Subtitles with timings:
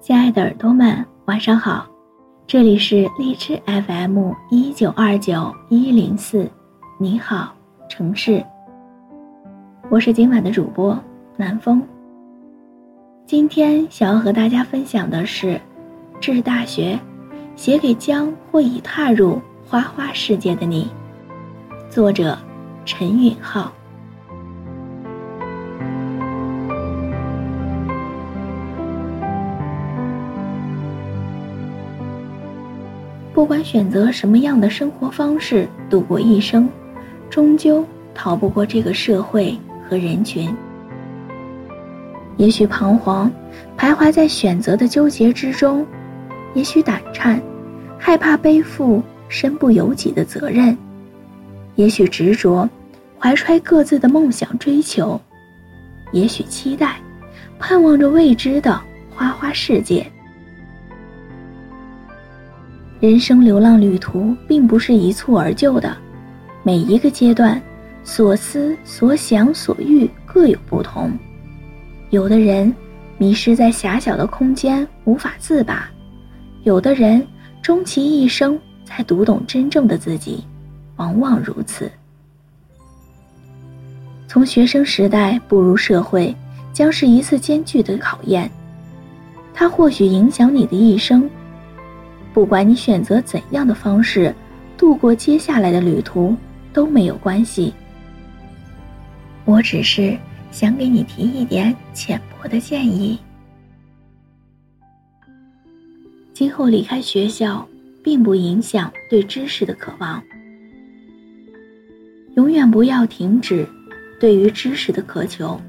[0.00, 1.86] 亲爱的耳朵们，晚上好，
[2.46, 6.50] 这里是荔枝 FM 一九二九一零四，
[6.98, 7.54] 你好，
[7.86, 8.42] 城市。
[9.90, 10.98] 我是今晚的主播
[11.36, 11.86] 南风。
[13.26, 15.48] 今天想要和大家分享的是
[16.18, 16.94] 《致大学》，
[17.54, 20.90] 写给将或已踏入花花世界的你，
[21.90, 22.38] 作者
[22.86, 23.70] 陈允浩。
[33.40, 36.68] 不管选择什么样的生活方式度过一生，
[37.30, 37.82] 终究
[38.14, 40.54] 逃不过这个社会和人群。
[42.36, 43.32] 也许彷徨，
[43.78, 45.82] 徘徊在选择的纠结之中；
[46.52, 47.40] 也许胆颤，
[47.98, 50.76] 害怕背负身不由己的责任；
[51.76, 52.68] 也许执着，
[53.18, 55.18] 怀揣各自的梦想追求；
[56.12, 56.96] 也许期待，
[57.58, 58.78] 盼望着未知的
[59.08, 60.06] 花花世界。
[63.00, 65.96] 人生流浪旅途并不是一蹴而就的，
[66.62, 67.60] 每一个阶段，
[68.04, 71.10] 所思所想所欲各有不同。
[72.10, 72.70] 有的人
[73.16, 75.88] 迷失在狭小的空间无法自拔，
[76.64, 77.26] 有的人
[77.62, 80.44] 终其一生才读懂真正的自己，
[80.96, 81.90] 往往如此。
[84.28, 86.36] 从学生时代步入社会，
[86.70, 88.50] 将是一次艰巨的考验，
[89.54, 91.28] 它或许影响你的一生。
[92.32, 94.34] 不管你选择怎样的方式
[94.76, 96.36] 度过接下来的旅途
[96.72, 97.72] 都没有关系。
[99.44, 100.16] 我只是
[100.52, 103.18] 想给你提一点浅薄的建议。
[106.32, 107.66] 今后离开学校，
[108.02, 110.22] 并不影响对知识的渴望。
[112.36, 113.68] 永远不要停止
[114.20, 115.60] 对于知识的渴求，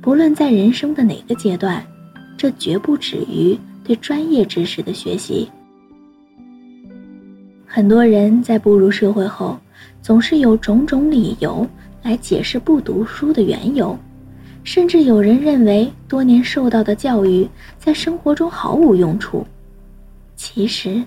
[0.00, 1.84] 不论在人生的哪个阶段，
[2.36, 5.50] 这绝不止于对专业知识的学习。
[7.76, 9.54] 很多人在步入社会后，
[10.00, 11.68] 总是有种种理由
[12.02, 13.94] 来解释不读书的缘由，
[14.64, 17.46] 甚至有人认为多年受到的教育
[17.78, 19.46] 在生活中毫无用处。
[20.36, 21.02] 其实，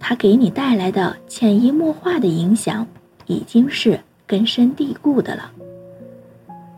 [0.00, 2.84] 它给你带来的潜移默化的影响
[3.26, 3.96] 已经是
[4.26, 5.48] 根深蒂固的了。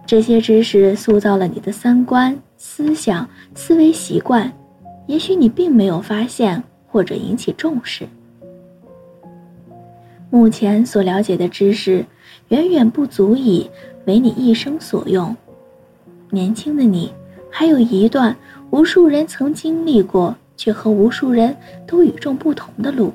[0.04, 4.52] 这些知识塑造了你的三观、思想、思维习惯，
[5.06, 8.06] 也许你并没有发现或者引起重视。
[10.30, 12.04] 目前所了解的知识，
[12.48, 13.68] 远远不足以
[14.06, 15.36] 为你一生所用。
[16.30, 17.12] 年轻的你，
[17.50, 18.36] 还有一段
[18.70, 23.12] 无数人曾经历过，却和无数人都与众不同的路。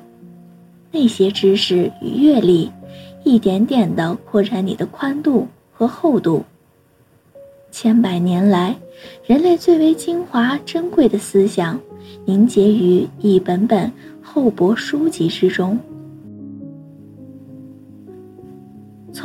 [0.92, 2.70] 那些知识与阅历，
[3.24, 6.44] 一点点地扩展你的宽度和厚度。
[7.70, 8.76] 千百年来，
[9.26, 11.80] 人类最为精华珍贵的思想，
[12.26, 13.90] 凝结于一本本
[14.22, 15.78] 厚薄书籍之中。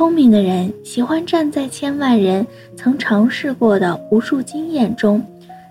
[0.02, 2.44] 聪明的人喜欢站在千万人
[2.74, 5.24] 曾尝试过的无数经验中，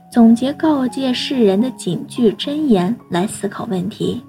[0.10, 4.22] 总结告诫世人的警句箴言来思考问题；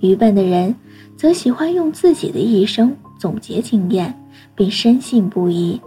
[0.00, 0.74] 愚笨的人
[1.16, 4.14] 则喜欢用自己的一生总结经验，
[4.54, 5.80] 并深信不疑，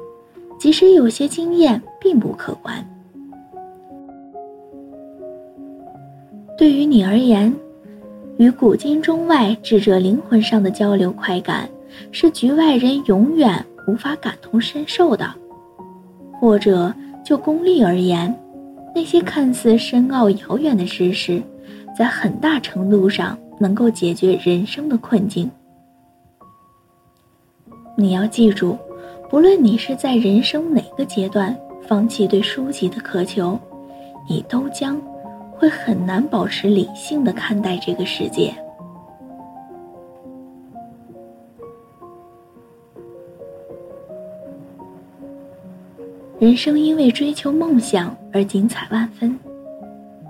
[0.58, 2.84] 即使有些经验并不客观。
[6.58, 7.54] 对于你而言，
[8.38, 11.70] 与古今中外智者灵魂上的交流快感。
[12.12, 15.34] 是局外人永远无法感同身受的，
[16.40, 16.94] 或者
[17.24, 18.34] 就功利而言，
[18.96, 21.42] 那些看似深奥遥远的知识，
[21.98, 25.50] 在很大程度上能够解决人生的困境。
[27.96, 28.78] 你要记住，
[29.30, 31.56] 不论你是在人生哪个阶段
[31.88, 33.60] 放弃对书籍的渴求，
[34.28, 35.00] 你都将
[35.52, 38.54] 会很难保持理性的看待这个世界。
[46.40, 49.38] 人生因为追求梦想而精彩万分。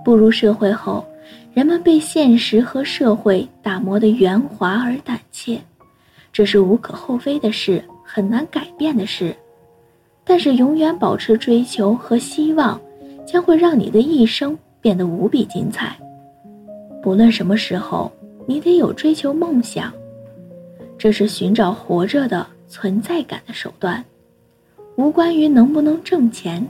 [0.04, 1.04] 步入社会后，
[1.52, 5.58] 人们被现实和社会打磨得圆滑而胆怯，
[6.32, 9.34] 这是无可厚非的事，很难改变的事。
[10.24, 12.80] 但是，永远保持追求和希望，
[13.26, 15.96] 将会让你的一生变得无比精彩。
[17.02, 18.12] 不论什么时候，
[18.46, 19.92] 你得有追求梦想，
[20.96, 24.04] 这是寻找活着的存在感的手段，
[24.96, 26.66] 无关于能不能挣钱。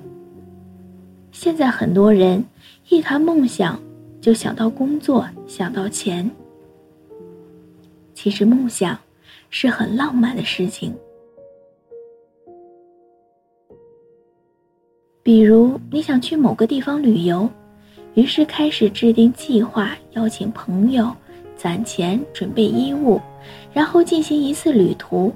[1.31, 2.43] 现在很多人
[2.88, 3.79] 一谈梦想，
[4.21, 6.31] 就想到工作，想到钱。
[8.15, 8.99] 其实梦想
[9.50, 10.94] 是很浪漫的事情。
[15.23, 17.49] 比如你想去某个地方旅游，
[18.15, 21.15] 于是开始制定计划，邀请朋友，
[21.56, 23.20] 攒钱，准备衣物，
[23.73, 25.32] 然后进行一次旅途。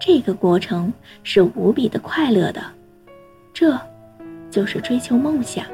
[0.00, 0.92] 这个过程
[1.22, 2.62] 是无比的快乐的，
[3.52, 3.78] 这。
[4.50, 5.66] 就是追求梦想。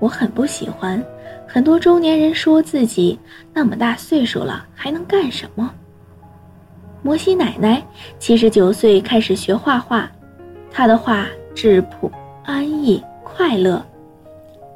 [0.00, 1.04] 我很不喜欢
[1.46, 3.18] 很多中年人说自己
[3.52, 5.70] 那么大岁数了还能干什么。
[7.02, 7.86] 摩西奶奶
[8.18, 10.10] 七十九岁开始学画画，
[10.70, 12.10] 她的画质朴、
[12.42, 13.84] 安逸、快乐，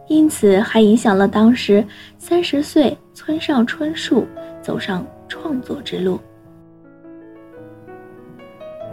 [0.09, 1.83] 因此还影响了当时
[2.19, 4.27] 三十岁村上春树
[4.61, 6.21] 走上创作之路。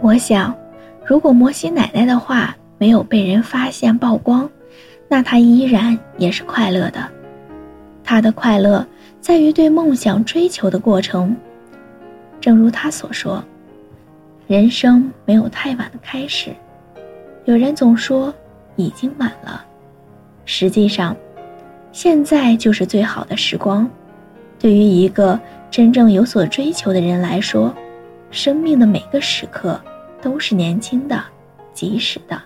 [0.00, 0.56] 我想。
[1.04, 4.48] 如果摩西奶奶的话没有被人发现曝光，
[5.08, 7.04] 那她依然也是快乐的。
[8.04, 8.86] 她的快乐
[9.20, 11.34] 在于对梦想追求的过程。
[12.40, 13.42] 正如她所说
[14.46, 16.50] ：“人生没有太晚的开始。”
[17.44, 18.32] 有人总说
[18.76, 19.64] 已经晚了，
[20.44, 21.16] 实际上，
[21.90, 23.90] 现在就是最好的时光。
[24.60, 25.40] 对于一个
[25.70, 27.74] 真正有所追求的人来说，
[28.30, 29.80] 生命的每个时刻。
[30.22, 31.24] 都是年轻的，
[31.72, 32.38] 及时的。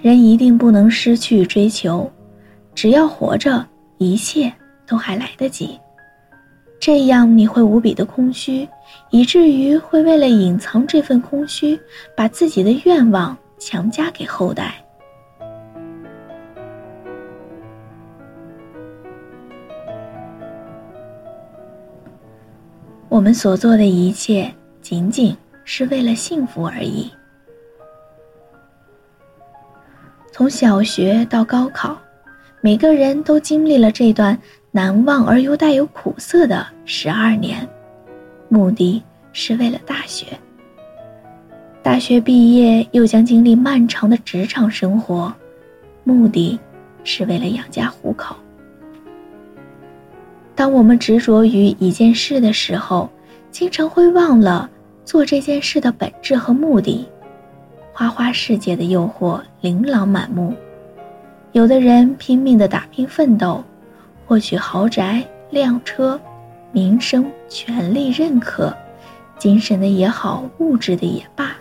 [0.00, 2.10] 人一定不能失去追求，
[2.74, 3.66] 只要活着，
[3.98, 4.50] 一切
[4.86, 5.78] 都还来得及。
[6.80, 8.68] 这样你会无比的空虚，
[9.10, 11.78] 以至于会为了隐藏这份空虚，
[12.16, 14.83] 把自己的愿望强加给后代。
[23.14, 24.52] 我们所做的一切。
[24.82, 25.34] 仅仅
[25.64, 27.08] 是为了幸福而已。
[30.32, 31.96] 从小学到高考，
[32.60, 34.36] 每个人都经历了这段
[34.72, 37.66] 难忘而又带有苦涩的十二年，
[38.48, 39.00] 目的
[39.32, 40.26] 是为了大学。
[41.84, 45.32] 大学毕业又将经历漫长的职场生活，
[46.02, 46.58] 目的
[47.04, 48.36] 是为了养家糊口。
[50.54, 53.10] 当我们执着于一件事的时候，
[53.50, 54.70] 经常会忘了。
[55.04, 57.06] 做这件事的本质和目的，
[57.92, 60.54] 花花世界的诱惑琳琅满目。
[61.52, 63.62] 有的人拼命的打拼奋斗，
[64.24, 66.18] 获取豪宅、靓车、
[66.72, 68.74] 名声、权力、认可，
[69.38, 71.54] 精神的也好，物质的也罢，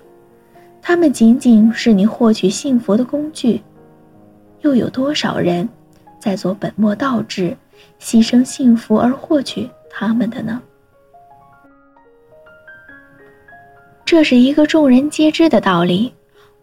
[0.81, 3.61] 他们仅仅是你获取幸福的工具。
[4.61, 5.67] 又有多少人，
[6.17, 7.57] 在做本末倒置，
[7.99, 10.61] 牺牲幸福而获取他们的呢？
[14.05, 16.13] 这是一个众人皆知的道理，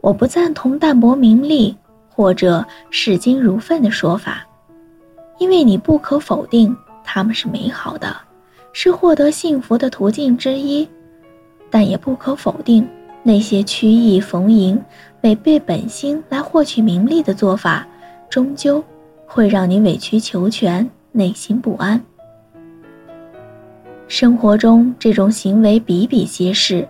[0.00, 1.76] 我不赞同淡泊名利
[2.09, 4.47] 或者视金如粪的说法，
[5.38, 8.14] 因为你不可否定他们是美好的，
[8.73, 10.88] 是获得幸福的途径之一，
[11.71, 12.87] 但也不可否定
[13.23, 14.81] 那些曲意逢迎、
[15.23, 17.85] 违背本心来获取名利的做法，
[18.29, 18.85] 终究
[19.26, 22.00] 会让你委曲求全，内心不安。
[24.09, 26.87] 生活中这种行为比比皆是。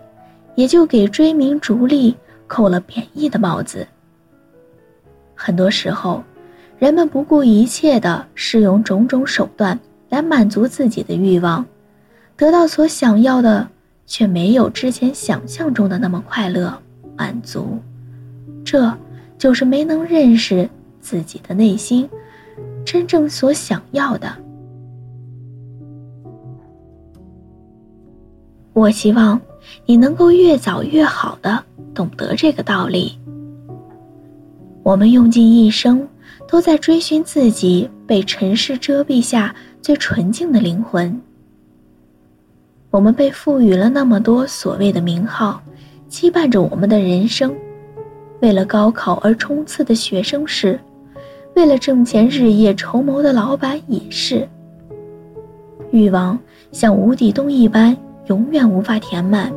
[0.55, 3.87] 也就给追名逐利扣了贬义的帽子。
[5.33, 6.21] 很多时候，
[6.77, 11.65] 人们不顾一切地使用种种手段来满足自己的欲望，
[12.35, 13.67] 得到所想要的，
[14.05, 16.77] 却没有之前想象中的那么快乐
[17.15, 17.79] 满足。
[18.63, 18.93] 这
[19.37, 22.07] 就是没能认识自己的内心，
[22.85, 24.31] 真正所想要的。
[28.73, 29.39] 我希望。
[29.85, 33.17] 你能够越早越好的懂得这个道理。
[34.83, 36.05] 我们用尽一生，
[36.47, 41.21] 都在追寻自己被尘世遮蔽下最纯净的灵魂。
[42.89, 45.61] 我们被赋予了那么多所谓的名号，
[46.09, 47.55] 羁绊着我们的人生。
[48.41, 50.79] 为了高考而冲刺的学生是，
[51.55, 54.47] 为了挣钱日夜筹谋的老板也是。
[55.91, 56.37] 欲望
[56.71, 57.95] 像无底洞一般。
[58.27, 59.51] 永远无法填满。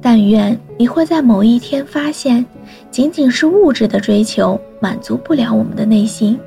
[0.00, 2.44] 但愿你会在某一天发现，
[2.90, 6.38] 仅仅是物质的追求满足不了我们的内心，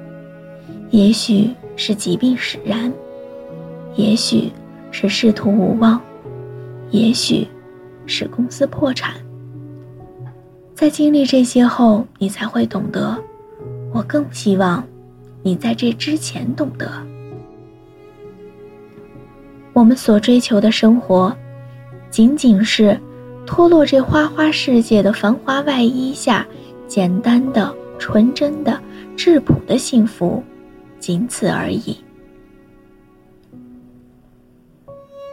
[0.90, 2.92] 也许是疾病使然，
[3.96, 4.52] 也许
[4.92, 6.02] 是仕途无望，
[6.92, 7.48] 也许
[8.06, 9.14] 是公司破产。
[10.76, 13.18] 在经历这些后，你才会懂得。
[13.98, 14.88] 我更希望
[15.42, 16.88] 你在这之前懂得，
[19.74, 21.36] 我们所追求的生活，
[22.12, 22.96] 仅仅是。
[23.48, 26.46] 脱落这花花世界的繁华外衣下，
[26.86, 28.78] 简单的、纯真的、
[29.16, 30.44] 质朴的幸福，
[31.00, 31.98] 仅此而已。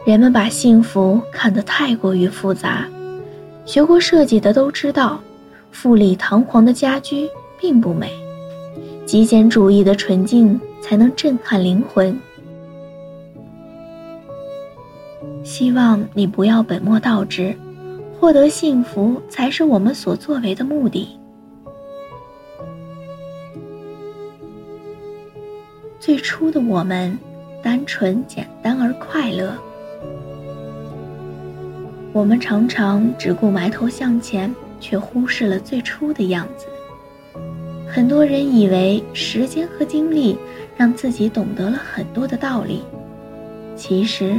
[0.05, 2.87] 人们把幸福看得太过于复杂，
[3.65, 5.19] 学过设计的都知道，
[5.71, 7.29] 富丽堂皇的家居
[7.59, 8.09] 并不美，
[9.15, 12.19] 极简主义的纯净才能震撼灵魂。
[15.41, 17.55] 希望你不要本末倒置。
[18.19, 21.17] 获得幸福才是我们所作为的目的。
[25.97, 27.17] 最初的我们，
[27.63, 29.55] 单纯、简单而快乐。
[32.11, 36.67] 我们常常只顾埋头向前，却忽视了最初的样子。
[37.95, 40.37] 很多人以为时间和精力
[40.75, 42.81] 让自己懂得了很多的道理，
[43.77, 44.35] 其实，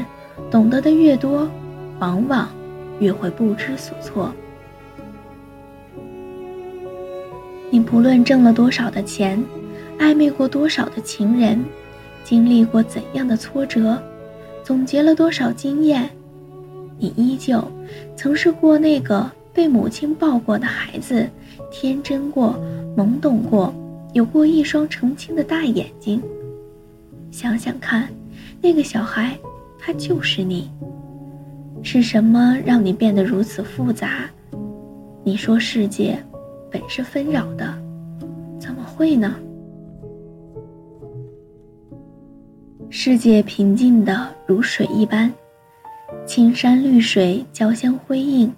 [0.51, 1.49] 懂得的越多，
[1.99, 2.47] 往往。
[3.01, 4.31] 越会不知所措。
[7.71, 9.43] 你不论挣了多少的钱，
[9.99, 11.65] 暧昧过多少的情人，
[12.25, 13.99] 经历过怎样的挫折，
[14.63, 16.11] 总结了多少经验，
[16.99, 17.67] 你依旧
[18.17, 21.27] 曾是过那个被母亲抱过的孩子，
[21.71, 22.59] 天真过，
[22.97, 23.75] 懵懂过，
[24.15, 26.23] 有过一双澄清的大眼睛。
[27.31, 28.09] 想想看，
[28.63, 29.39] 那个小孩，
[29.79, 30.71] 他就是你。
[31.83, 34.31] 是什么让你变得如此复杂？
[35.23, 36.19] 你说世界
[36.71, 37.75] 本是纷扰的，
[38.59, 39.37] 怎么会呢？
[42.89, 45.31] 世界平静的如水一般，
[46.25, 48.51] 青山绿水交相辉映，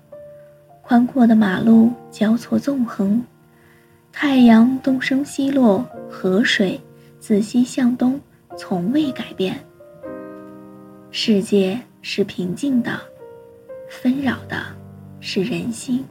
[0.83, 3.21] 宽阔的马路交错纵横，
[4.21, 6.81] 太阳东升西落，河水
[7.21, 8.21] 自西向东，
[8.57, 9.57] 从未改变。
[11.13, 12.99] 世界是平静的。
[13.89, 14.61] 纷扰的，
[15.21, 16.05] 是人心。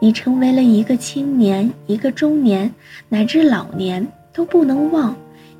[0.00, 2.72] 你成为了一个青年，一个中年，
[3.10, 5.14] 乃至老年，都不能忘，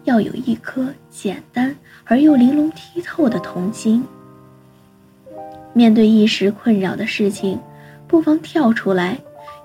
[0.05, 4.03] 要有一颗简单而又玲珑剔透的童心。
[5.75, 7.61] 面对一时困扰的事情，
[8.09, 9.19] 不妨跳出来，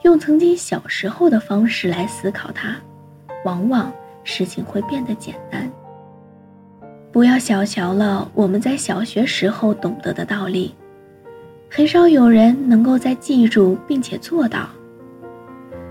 [0.03, 2.75] 用曾经小时候的方式来思考它，
[3.43, 3.91] 往往
[4.23, 5.69] 事情会变得简单。
[7.11, 10.75] 不要小瞧了我们在小学时候懂得的道理，
[11.69, 14.69] 很少有人能够在记住并且做到。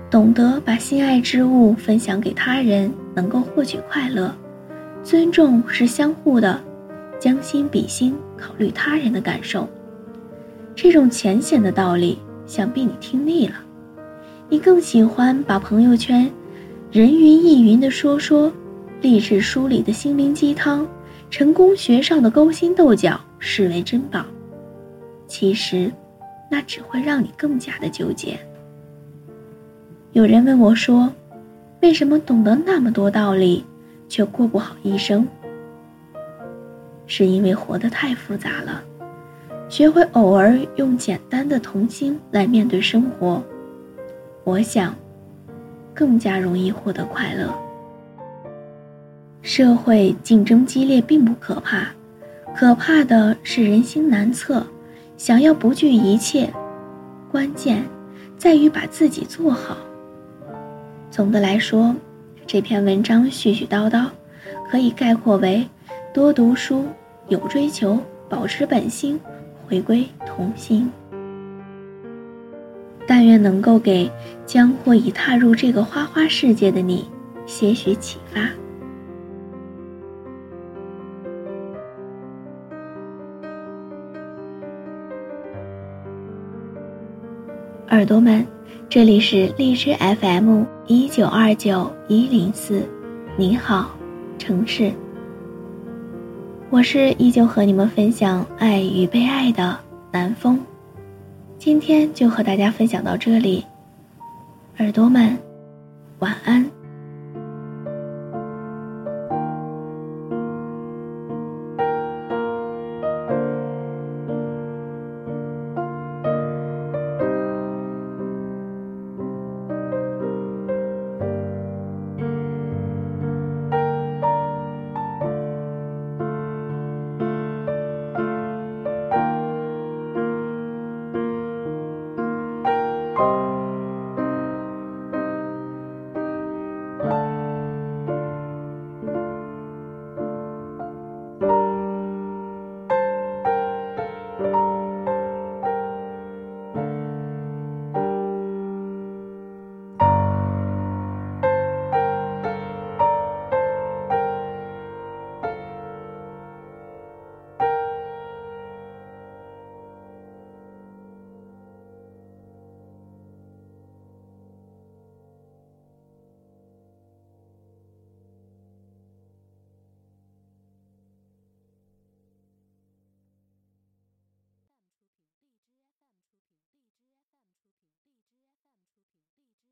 [0.09, 4.31] 懂得把心爱之物分享给他人，能够获取快乐；
[5.03, 6.61] 尊重是相互的，
[7.19, 9.69] 将心比心，考虑他人的感受。
[10.77, 13.55] 这种浅显的道理，想必你听腻了，
[14.49, 16.31] 你更喜欢把朋友圈
[16.93, 18.53] 人云亦云的说说，
[19.01, 20.87] 励志书里的心灵鸡汤。
[21.29, 24.25] 成功学上的勾心斗角视为珍宝，
[25.27, 25.91] 其实，
[26.49, 28.39] 那只会让你更加的纠结。
[30.13, 31.13] 有人问我说
[31.83, 33.65] ：“为什么懂得那么多道理，
[34.09, 35.27] 却过不好一生？”
[37.09, 38.81] 是因为活得太复杂了，
[39.69, 43.43] 学会偶尔用简单的童心来面对生活，
[44.47, 44.95] 我想，
[45.93, 47.53] 更加容易获得快乐。
[49.43, 51.89] 社会竞争激烈并不可怕，
[52.55, 54.65] 可怕的是人心难测。
[55.17, 56.49] 想要不惧一切，
[57.29, 57.83] 关键
[58.39, 59.79] 在于把自己做好。
[61.11, 61.93] 总的来说，
[62.47, 64.07] 这篇文章絮絮叨叨，
[64.71, 65.69] 可以概括为：
[66.15, 66.85] 多读书，
[67.27, 67.99] 有追求，
[68.29, 69.19] 保持本心，
[69.67, 70.89] 回归童心。
[73.07, 74.11] 但愿能够给
[74.45, 77.09] 将或已踏入这个花花世界的你
[77.47, 78.41] 些许启发。
[87.89, 88.45] 耳朵们，
[88.89, 92.83] 这里是荔枝 FM 一九二九一零四，
[93.37, 93.91] 你好，
[94.39, 94.93] 城市。
[96.69, 99.79] 我是依旧和你们分享爱与被爱的
[100.11, 100.61] 南风，
[101.59, 103.65] 今天就和大家分享到这里，
[104.79, 105.37] 耳朵们，
[106.19, 106.76] 晚安。